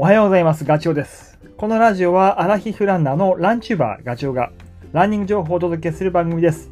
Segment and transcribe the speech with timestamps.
[0.00, 0.64] おはようございます。
[0.64, 1.40] ガチョウです。
[1.56, 4.52] このラジオはアラヒフランナーのランチューバーガチョウが
[4.92, 6.70] ランニング情報をお届けする番組です。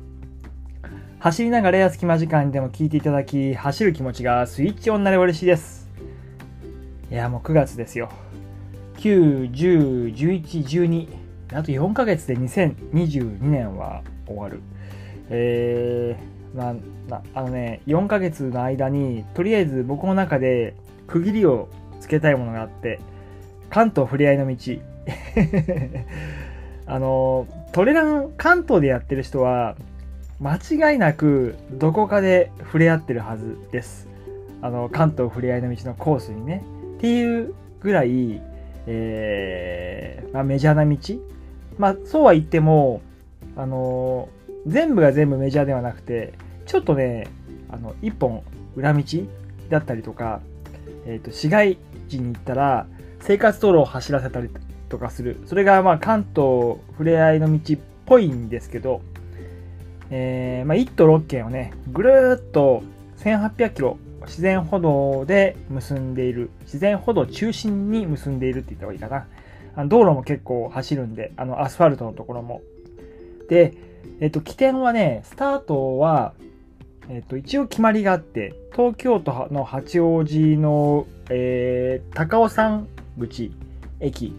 [1.19, 5.91] 走りながら隙間時間でも聞いていただき、走る気持ちがスイッチオンになれば嬉しいです。
[7.11, 8.11] いや、もう9月ですよ。
[8.99, 10.43] 9、10、11、
[10.87, 11.09] 12。
[11.53, 14.61] あと4ヶ月で2022年は終わる。
[15.31, 16.75] えー、な、
[17.09, 20.77] な、あのね、4ヶ月の間に、とりあえず僕の中で
[21.09, 21.69] 区切りを
[21.99, 23.01] つけたいものがあって、
[23.77, 24.57] 関東ふれあいの道。
[26.89, 29.77] あの、トレラン関東でやってる人は、
[30.41, 34.09] 間違いなくどこかで触れ合ってるはずです。
[34.63, 36.65] あの、関東ふれあいの道のコースにね。
[36.97, 38.41] っていうぐらい、
[38.87, 40.97] えーまあ、メジャーな道。
[41.77, 43.03] まあ、そうは言っても、
[43.57, 44.31] あの、
[44.67, 46.33] 全部が全部メジャーではなくて、
[46.65, 47.27] ちょっとね、
[47.69, 48.43] あの、一本
[48.75, 49.03] 裏道
[49.69, 50.41] だったりとか、
[51.05, 51.77] えっ、と、市街
[52.09, 52.87] 地に行ったら、
[53.27, 54.49] 生活道路を走らせたり
[54.89, 55.41] とかする。
[55.47, 59.03] それが、まあ、関東ふれあいの道っぽいんですけど、
[60.11, 62.85] えーまあ、1都6県をね、ぐるっと
[63.19, 69.27] 1800キロ自然歩道で結んでいる、自然歩道中心に結んでいるって言った方がいいかな。
[69.75, 72.63] あの道路も結構走るんで、あの、アスファルトのところも。
[73.49, 73.75] で、
[74.21, 76.33] えっと、起点はね、スタートは、
[77.09, 82.87] えっと、一応決まりがあって、東京都の八王子の、えー、高尾山
[83.19, 83.53] 口
[84.01, 84.35] 駅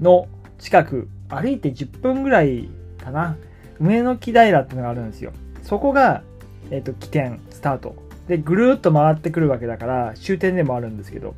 [0.00, 0.28] の
[0.58, 2.68] 近く、歩いて10分ぐらい
[3.02, 3.36] かな。
[3.80, 5.32] 梅の木平ってのがあるんですよ。
[5.62, 6.22] そこが、
[6.70, 7.94] えっと、起点、スタート。
[8.26, 11.34] で、ぐるっと回ってくるわけだから、終点でもあるんですけど。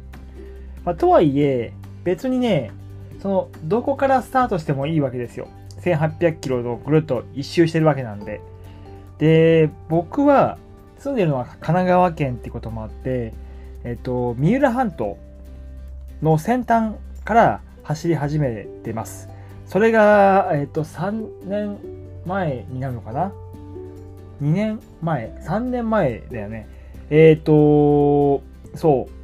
[0.85, 1.73] まあ、とはいえ、
[2.05, 2.71] 別にね、
[3.21, 5.48] その、どこからスタートしてもいいわけですよ。
[5.83, 8.41] 1800キロをぐるっと一周してるわけなんで。
[9.19, 10.57] で、僕は
[10.98, 13.35] 住んでるのは神奈川県ってこともあって、
[13.85, 15.19] えっと、三浦半島
[16.23, 19.29] の先端から走り始めてます。
[19.67, 21.79] それが、えっと、3年
[22.27, 23.33] 前になるのかな
[24.42, 26.69] ?2 年前 ?3 年前だよね。
[27.11, 28.42] えっと、
[28.75, 29.20] そう。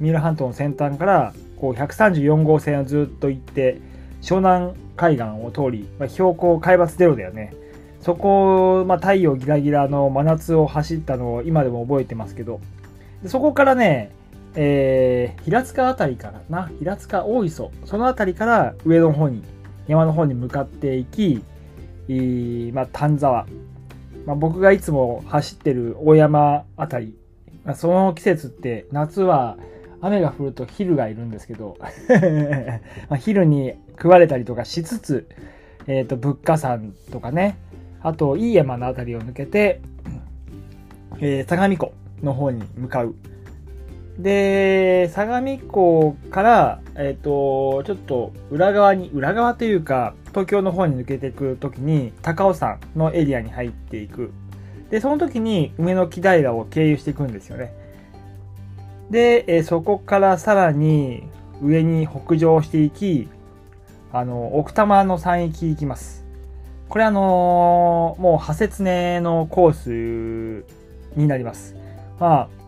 [0.00, 3.80] 三浦半島の先端から、こう、134号線をずっと行って、
[4.22, 7.54] 湘南海岸を通り、まあ、標高海抜ゼロだよね。
[8.00, 12.60] そこ、まあ、太陽ギラギラの真夏を走ったのを今でも覚えてますけど、
[13.22, 14.10] でそこからね、
[14.56, 19.42] えー、平塚あたりからな、平塚大磯、そのあたりから上の方に、
[19.86, 21.42] 山の方に向かっていき、
[22.08, 23.46] えまあ、丹沢、
[24.26, 27.16] まあ、僕がいつも走ってる大山あたり、
[27.64, 29.56] まあ、その季節って夏は
[30.00, 31.76] 雨が降るとヒルがいるんですけど、
[33.08, 35.28] まあ、ヒルに食われたりとかしつつ、
[35.86, 37.56] えっ、と、仏花山とかね、
[38.02, 39.80] あと、いい山のあたりを抜けて、
[41.20, 43.14] えー相模湖の方に向かう。
[44.22, 54.32] で、相模湖から、えっ、と、ちょっと裏側に、裏側というか、東京の方に抜けていくときに、高尾山のエリアに入っていく。
[54.90, 57.72] で、その時に梅の木平を経由していくんですよね。
[59.10, 61.24] で、えそこからさらに
[61.62, 63.28] 上に北上していき、
[64.12, 66.24] あの、奥多摩の山域行きます。
[66.88, 70.66] これあのーもう派切ねのコース
[71.16, 71.76] になります。
[72.18, 72.59] まあ、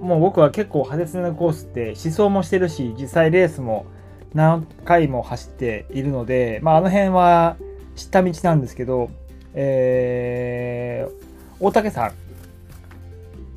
[0.00, 3.86] もう僕は結構派切ねのコースって思想もしてるし、実際レースも
[4.34, 7.56] 何回も走っているので、まああの辺は
[7.96, 9.10] 知った道なんですけど、
[9.54, 11.12] えー、
[11.60, 12.12] 大竹山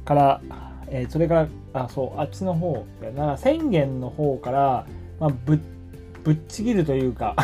[0.06, 0.42] から、
[0.88, 4.86] えーそれから、あ、そう、あっちの方な、宣言の方から、
[5.20, 5.60] まあ、ぶっ、
[6.24, 7.36] ぶっちぎるというか、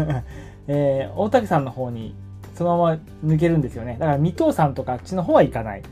[0.68, 2.14] えー大竹山の方に
[2.54, 3.96] そのまま抜けるんですよね。
[3.98, 5.82] だから三藤山とかあっちの方は行かない。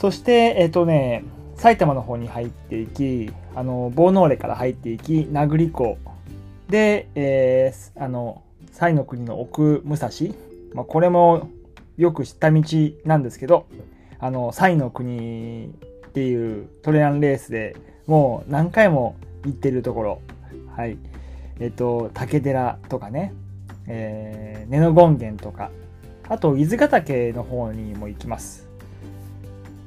[0.00, 1.24] そして、えっ、とね、
[1.56, 5.98] 埼玉の方に入っていき、あの、ボーノーレから入っていき、名栗港
[6.70, 10.08] で、えーあの、西の国の奥武蔵、
[10.72, 11.50] まあ、これも
[11.98, 12.62] よく知った道
[13.04, 13.66] なんですけど、
[14.18, 15.68] あの、西の国っ
[16.12, 17.76] ていうトレランレースで
[18.06, 20.22] もう何回も行ってるところ、
[20.74, 20.96] はい。
[21.58, 23.34] えっと、竹寺とかね、
[23.86, 25.70] えー、根の権現とか、
[26.26, 28.69] あと、伊豆ヶ岳の方にも行きます。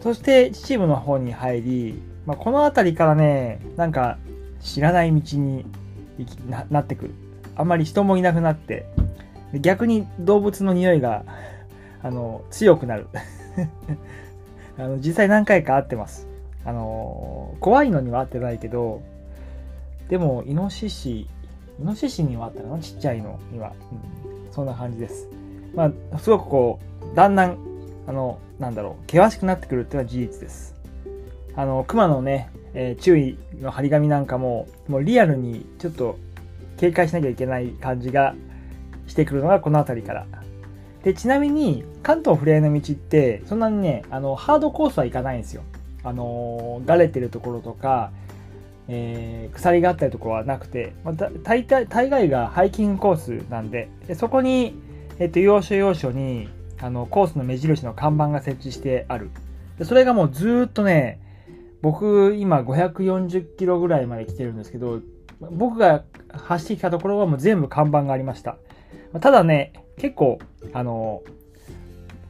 [0.04, 4.18] そして、秩父の方に入り、まあ、この辺りからね、なんか、
[4.60, 5.66] 知らない道に
[6.50, 7.14] ななってくる。
[7.56, 8.86] あんまり人もいなくなって、
[9.62, 11.24] 逆に動物の匂いが、
[12.02, 13.08] あの、強くなる。
[14.78, 16.28] あの、実際何回か会ってます。
[16.66, 19.02] あの、怖いのには会ってないけど、
[20.10, 21.30] でも、イノシシ、
[21.80, 22.80] イノシシにはあったかな？
[22.80, 23.72] ちっちゃいのには。
[24.26, 25.30] うん、そんな感じです。
[25.74, 26.80] まあ、すごくこ
[27.14, 27.58] う、だんだん、
[28.08, 30.76] あの、なんだろう、険しくなってくるっていうのは事実です。
[31.56, 36.18] あの、熊のね、えー、注意の張り紙なんかも、もうリアルにちょっと
[36.78, 38.36] 警戒しなきゃいけない感じが
[39.08, 40.26] してくるのがこの辺りから。
[41.04, 45.64] で、ちなみに、関東ふれあいの道って、そんなにね、あの、ハードコースは行かないんですよ。
[46.04, 48.12] あのー、だれてるところとか、
[48.88, 54.76] えー、鎖があったりところはなくて、まあ、大体、大概がハイキングコースなんで、でそこに、
[55.20, 56.50] えっ、と、要所要所に、
[56.84, 59.32] あの、コースの目印の看板が設置してある。
[59.80, 61.22] でそれがもうずっとね、
[61.82, 65.00] 僕、今540キロぐらいまで来てるんですけど、
[65.40, 68.58] 僕が走ってきたところはもう全部看板がありました。
[69.22, 70.40] ただね、結構、
[70.74, 71.24] あの、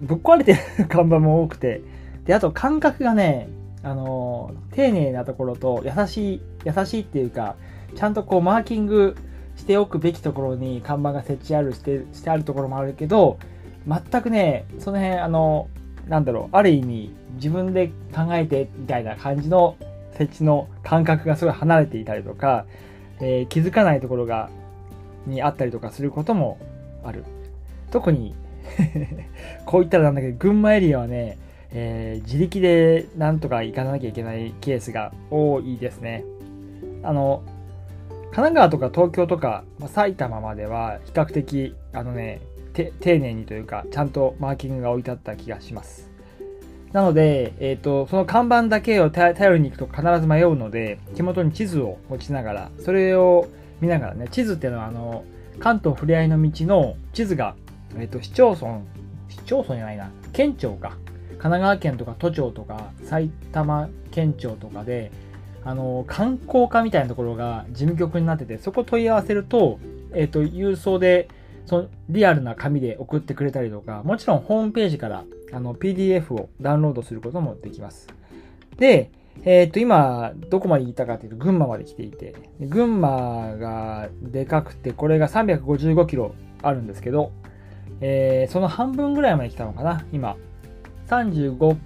[0.01, 1.81] ぶっ壊れてる看板も多くて、
[2.25, 3.49] で、あと感覚がね、
[3.81, 7.55] あの、丁寧なところと優しい、優しいっていうか、
[7.95, 9.15] ちゃんとこうマーキング
[9.55, 13.39] しておくべきところに看板が設置あるしてしてあるところもあるけど、
[13.87, 15.69] 全くね、その辺、あの、
[16.07, 19.75] なんだろう、ある意味、自分で考えてみたいな感じの
[20.11, 22.65] 設置の感覚がすごい離れていたりとか、
[23.19, 24.49] えー、気づかないところが、
[25.25, 26.57] にあったりとかすることも
[27.03, 27.23] ある。
[27.91, 28.35] 特に
[29.65, 31.37] こう言ったらなんだけど、群馬エリアはね、
[31.71, 36.23] えー、自力でなんとか行かなきゃいけないケースが多いですね。
[37.03, 37.43] あの、
[38.31, 42.41] 神奈川とか東京とか、ま、埼玉までは比較的、あのね、
[42.73, 46.11] 丁寧にというか、ちゃんとマーキングが置いてあった気がします。
[46.91, 53.47] なので、え、ー、と、その看板だけを頼りに行くと必ず迷うので、手元に地図を持ちながら、それを
[53.81, 55.23] 見ながらね、地図っていうのは、あの、
[55.59, 57.55] 関東ふれあいの道の地図が、
[57.95, 58.79] え、ー、と、市町村、
[59.29, 60.97] 市町村じゃないな、県庁か。
[61.43, 65.11] 神奈川県とか都庁とか埼玉県庁とかで、
[65.65, 69.79] あの、観光課みたいなところが事務局になってて、そこ問い合わせると、
[70.13, 71.27] えっ、ー、と、郵送で、
[71.65, 78.07] そリアルな紙で送ってくれたりとか、もちろんホームページからあの PDF をダウンロードすることもできます。
[78.77, 79.11] で、
[79.45, 87.31] えっ、と、今、どこまで行ったかというと、群馬まで来ていて、群馬がでかくて、これが355キロあるんですけど、
[87.99, 90.37] えー、その半分ぐらいまで来たのかな、今。
[91.07, 91.77] 35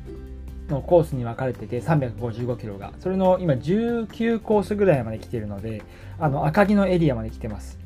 [0.69, 2.94] のコースに分かれてて、355キロが。
[3.00, 5.81] それの今19コースぐらいまで来てるので、
[6.19, 7.79] あの、赤城のエリアまで来てます。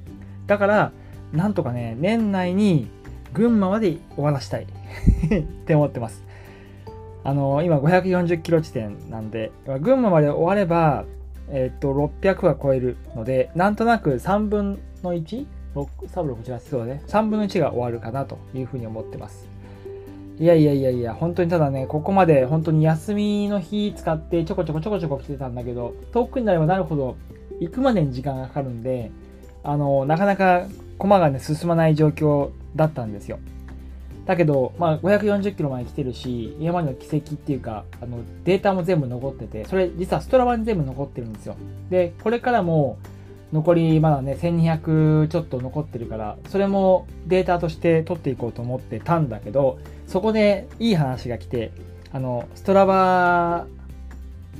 [0.47, 0.91] だから、
[1.33, 2.89] なんとかね、年内に
[3.33, 4.63] 群馬まで終わらしたい
[5.39, 6.23] って思ってます。
[7.23, 9.51] あの、今540キロ地点なんで、
[9.81, 11.05] 群馬まで終われば、
[11.49, 15.45] えっ、と、600は超えるので、なんとなく3分の 1?
[15.75, 17.03] 6、3分6、8、そうね。
[17.07, 19.47] 3分の1が終わるかなというふうに思ってます。
[20.39, 27.15] いやいやいやいや、本当にただね、ここまで本当に休みの日使ってちょこちょこちょこちょこ来てたんだけど、遠くになればなるほど
[27.59, 29.11] 行くまでに時間がかかるんで、
[29.63, 30.65] あの、なかなか
[31.01, 33.39] 駒がね、進まない状況だったんですよ。
[34.27, 41.56] だけど、まあ、540キロまで来てるし、今までの奇跡っていうか、あの、データも全部残ってて、それ実はストラバに全部残ってるんですよ。
[41.89, 43.00] で、これからも、
[43.51, 51.71] 残りまだね、1200ちょっと残ってるから、それもデータとして取っていこうと思ってたんだけど、そこでいい話が来て、
[52.13, 53.65] あの、ストラバ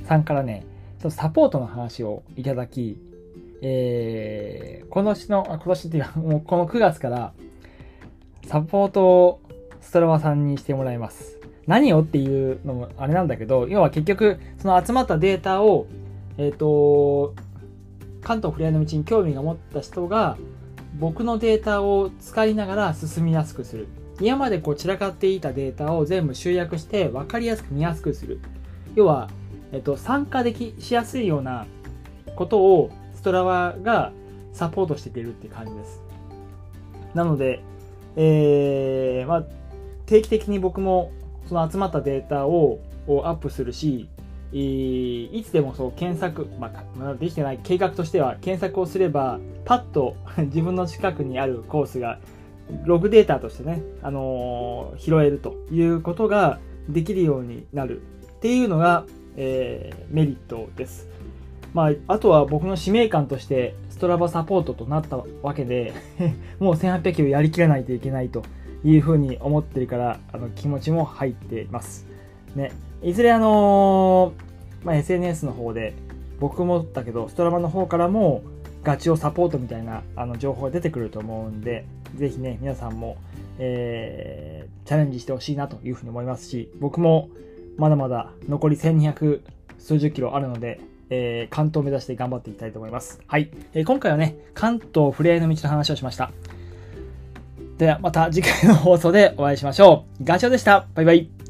[0.08, 0.64] さんからね、
[1.00, 2.98] ちょっとサポートの話をいただき、
[3.62, 7.32] えー、今年の、あ、今年っていうか、 もうこの9月から、
[8.46, 9.40] サポートを
[9.80, 11.38] ストラバさんにしてもらいます。
[11.66, 15.86] 何をっていうのもあれなんだけど、要は結局、その集まったデータを、
[16.38, 17.34] えっ、ー、と、
[18.20, 20.36] 関東ふれあいの道に興味が持った人が、
[20.98, 23.86] 僕のデータを使いながら進みやすくする。
[24.20, 28.40] 今までこう散らかっていたデータを全部集約して分かりやすく見やすくする。
[28.94, 29.30] 要は、
[29.72, 31.66] えっと、参加できしやすいような
[32.36, 32.90] ことを
[33.22, 34.12] ストラバが
[34.52, 36.02] サポートしてくれるって感じです。
[37.14, 37.62] なので、
[38.16, 39.44] えー、まあ、
[40.06, 41.12] 定期的に僕も
[41.46, 44.08] その集まったデータをアップするし、
[44.52, 50.16] いつでもそう検索、まあ、できてない計画としては検索をすれば、パッと
[50.52, 52.18] 自分の近くにあるコースが
[52.84, 61.08] ログデータとしてね、あのー、拾えるということができるようになるっていうのが、えー、メリットです。
[61.74, 65.94] まあ、あとは僕の使命感としてストラバサポートとなったわけで
[66.60, 68.42] もう1800キロやりきらないといけないと
[68.84, 72.06] いうふうに思ってるから、あの気持ちも入っています。
[72.54, 72.72] ね。
[73.02, 75.94] いずれあのー、まあ、SNS の方で
[76.40, 78.42] 僕もだけど、ストラバの方からも
[78.82, 81.84] ガチをサポートみたいなあの情報が出てくると思うんで、
[82.16, 83.16] ぜひね、皆さんも、
[83.58, 87.30] えー、チャレンジしてほしいなというふうに思いますし、僕も
[87.76, 89.40] まだまだ残り1200
[89.78, 90.80] 数十キロあるので、
[91.14, 93.20] えー、関東を目指して頑張っていきたいと思います。
[93.26, 93.50] はい。
[93.74, 96.32] えー、今回はね、関東ふれあいの道の話をしました。
[97.76, 100.24] ではまた次回の放送でお会いしましょう。
[100.24, 100.86] ガチョウでした。
[100.94, 101.41] バイバイ。